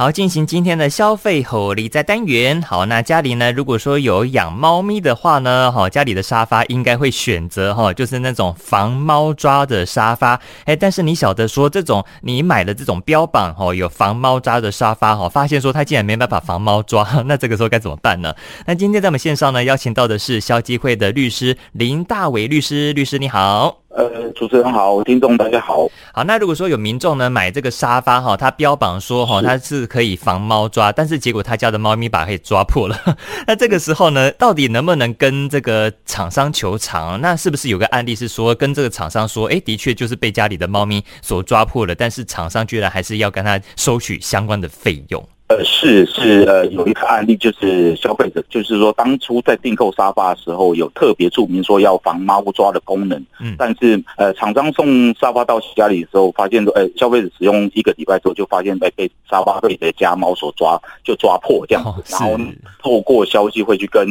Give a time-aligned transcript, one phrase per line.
[0.00, 2.62] 好，进行今天的消费吼力在单元。
[2.62, 10.40] 好，那家里呢，如果说有养猫咪的话呢，哈，家里的沙发应该会选择哈，就是那种防猫抓的沙发。
[10.64, 18.34] 哎，但是你晓得说，这种你买的这种标榜哈有防猫抓的沙发哈，发现说它竟然没办法防猫抓， 那这个时候该怎么办呢？
[18.64, 23.76] 那今天在我们线上呢，邀请到的是消基会的律师林大伟律师，律师你好。
[23.90, 25.88] 呃，主持人好，听众大家好。
[26.12, 32.96] 好，那如果说有民众呢买这个沙发哈，他标榜说哈它是可以防猫抓，但是结果他家的猫咪把它给抓破了。
[33.48, 37.20] 那这个时候呢，到底能不能跟这个厂商求偿？
[37.20, 45.28] 那是不是有个案例是说跟这个厂商说，哎，的确就是被家里的猫咪所抓破了，但是厂商居然还是要跟他收取相关的费用？
[45.50, 62.38] 呃，是是，呃，有一个案例就是消费者，就是说当初在订购沙发的时候，有特别注明说要防猫抓的功能，嗯，但是呃，厂商送沙发到家里的时候，发现说，呃，消费者使用一个礼拜之后，就发现被被沙发被的家猫所抓，就抓破这样子，然后
[62.80, 64.06] 透过消息会去跟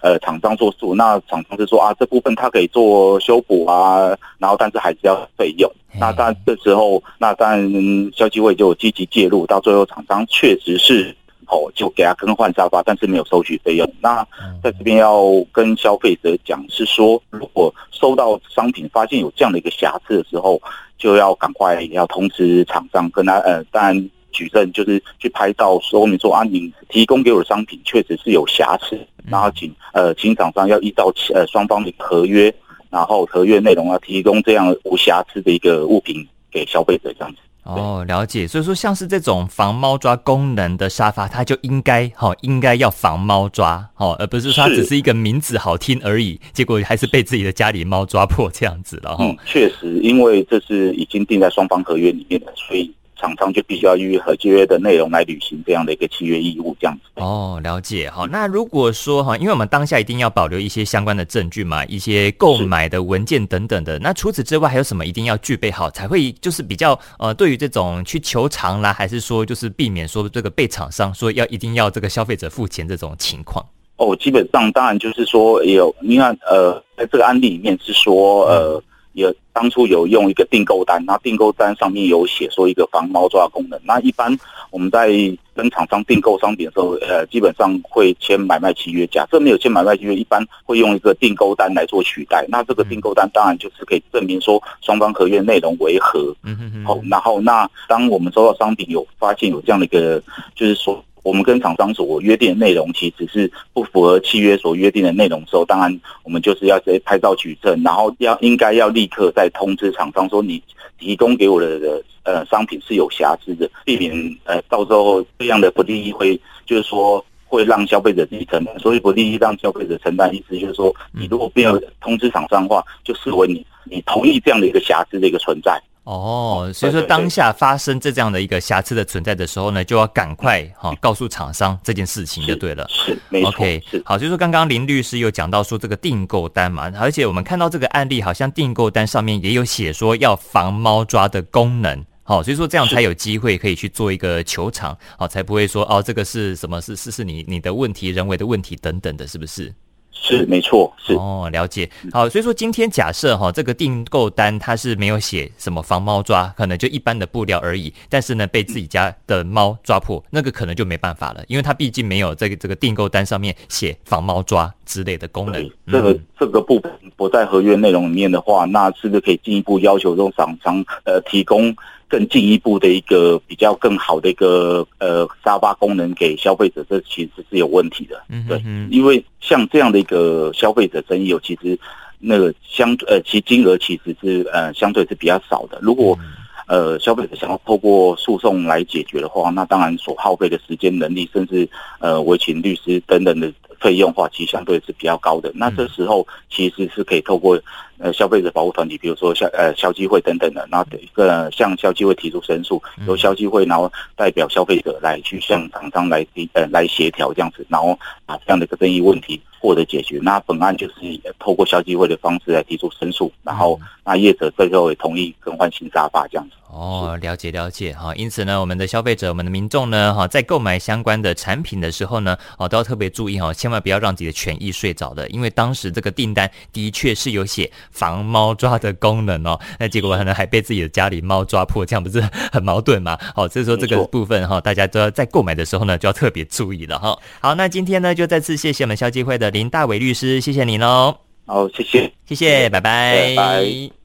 [0.00, 5.68] 呃厂商做诉，那厂商是说啊，这部分他可以做修补啊，然后但是还是要费用。
[5.98, 11.14] 那当然，这时候，那当然，消基会就积极介入，到最后厂商确实是
[11.46, 13.88] 哦，就给他更换沙发，但是没有收取费用。
[14.00, 14.26] 那
[14.62, 20.60] 在这边要跟消费者讲，是说，如果收到商品发现有这样的一个瑕疵的时候，
[20.98, 28.98] 就要赶快要通知厂商，跟他呃，当然举证，就是去拍照说明说啊，你提供给我的商品确实是有瑕疵，
[29.28, 32.52] 然后请呃，请厂商要依照呃双方的合约。
[32.94, 37.38] 然后合约内容要提供这样无瑕疵的一个物品给消费者，这样子。
[37.64, 38.46] 哦，了解。
[38.46, 49.24] 所以说，像是这种防猫抓功能的沙发，它就应该哈、哦，应该要防猫抓哦，而不是说它只是一个名字好听而已，结果还是被自己的家里猫抓破这样子了哈。
[49.24, 52.94] 嗯，确实，因为这是已经定在双方合约里面的，所以。
[53.24, 57.02] 厂商就必须要依合契约的内容来履行这样的一个契约义务，这样子。
[57.14, 58.10] 哦，了解。
[58.10, 63.98] 好，那如果说哈，因为我们当下一定要保留一些相关的证据嘛，一些购买的文件等等的。
[63.98, 73.64] 那除此之外，还有什么一定要具备好，才会就是比较呃，对于这种去求偿啦，还是说就是避免说这个被厂商说要一定要这个消费者付钱这种情况？
[73.96, 78.82] 哦，基本上当然就是说有，你看呃，在这个案例里面是说呃。
[79.14, 83.80] 有当初有用一个订购单，那订购单上面有写说一个防猫抓功能。
[83.84, 84.36] 那一般
[84.70, 85.08] 我们在
[85.54, 89.06] 跟厂商订购商品的时候，呃，基本上会签买卖契约。
[89.06, 92.44] 假设没有签买卖契约，一般会用一个订购单来做取代。
[92.48, 96.34] 那这个订购单当然就是可以证明说双方合约内容为合。
[96.42, 96.84] 嗯嗯嗯。
[96.84, 100.20] 好，然后那当我们收到商品有发现有这样的一个，
[100.54, 101.02] 就是说。
[101.24, 110.62] 我们跟厂商所约定的内容其实是不符合契约所约定的内容的时候，当然我们就是要直接拍照取证，然后要应该要立刻再通知厂商说，你
[110.98, 114.12] 提供给我的呃商品是有瑕疵的，避免
[114.44, 125.80] 呃到时候这样的不利益会就是说会让消费者自己承担，所以不利益让消费者承担，意思就是说你如果没有通知厂商的话，就视为你你同意这样的一个瑕疵的一个存在。
[126.04, 132.86] 哦，所以说当下发生这这样的一个瑕疵的存在的时候呢，就要赶快 哈、哦、告诉厂商这件事情就对了。
[132.90, 133.48] 是，是没错。
[133.48, 149.72] OK，是好，就是说刚刚林律师有讲到说这个订购单嘛，而且我们看到这个案例，好像订购单上面也有写说要防猫抓的功能，好、哦，所以说这样才有机会可以去做一个球场，好、哦，才不会说哦这个是什么是是是你你的问题，人为的问题等等的，是不是？
[150.14, 151.90] 是没错，是哦，了解。
[152.10, 157.92] 好，所以说今天假设哈，这个订购单它是没有写什么防猫抓，可能就一般的布料而已。
[158.08, 165.70] 但是呢，被自己家的猫抓破，那个可能就没办法了，因为它毕竟没有这个这个订购单上面写防猫抓之类的功能。
[165.86, 171.74] 这个这个部分不在合约内容里面的话，那是不是可以进一步要求这种厂商呃提供？
[172.08, 178.22] 更进一步的一个比较更好的一个呃沙发功能给消费者，这其实是有问题的。
[178.28, 181.78] 嗯，对，因为像这样的一个消费者争议，有其实
[182.18, 185.78] 那个相呃其金额其实是呃相对是比较少的。
[185.82, 186.18] 如果
[186.66, 191.68] 呃消费者想要透过诉讼来解决的话，那当然所耗费的时间、能力，甚至
[191.98, 193.52] 呃委请律师等等的
[193.84, 195.52] 费用的话，其实相对是比较高的。
[195.54, 197.60] 那这时候其实是可以透过。
[197.98, 207.96] 呃，消费者保护团体，比如说消呃消基会等等的，然后一个向消基会提出申诉，由消基会然后代表消费者来去向厂商来呃来协调这样子，然后
[208.26, 210.18] 把这样的一个争议问题获得解决。
[210.20, 210.94] 那本案就是
[211.38, 216.56] 透过消基会的方式来提出申诉，然后那业者最后也同意更换新沙发这样子。
[216.76, 218.12] 哦，了解了解哈。
[218.16, 223.73] 因此呢，我们的消费者、我们的民众呢，哈，在购买相关的产品的时候呢，哦，都要特别注意哈，千万。
[223.74, 232.20] 万不要让自己的权益睡着的，因为当时这个订单的确是有写防猫抓的功能哦， 那结果可能还被自己的家里猫抓破，这样不是
[232.52, 233.18] 很矛盾吗？
[233.34, 237.18] 好， 所以说这个部分哈，大家都要在购买的时候呢，就要特别注意了哈。
[237.40, 241.16] 好，那今天呢，就再次谢谢我们消基会的林大伟律师，谢谢您喽。
[241.46, 243.34] 好，谢谢，谢谢，拜拜。
[243.34, 244.03] 拜拜。